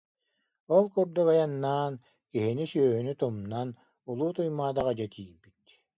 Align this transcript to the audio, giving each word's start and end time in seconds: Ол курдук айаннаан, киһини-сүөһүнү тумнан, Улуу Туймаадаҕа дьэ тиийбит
Ол 0.75 0.85
курдук 0.93 1.27
айаннаан, 1.33 1.93
киһини-сүөһүнү 2.31 3.13
тумнан, 3.21 3.67
Улуу 4.09 4.31
Туймаадаҕа 4.35 4.93
дьэ 4.99 5.07
тиийбит 5.13 5.65